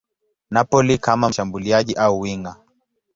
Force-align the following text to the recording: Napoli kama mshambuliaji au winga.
Napoli 0.51 0.97
kama 0.97 1.29
mshambuliaji 1.29 1.93
au 1.95 2.19
winga. 2.19 2.55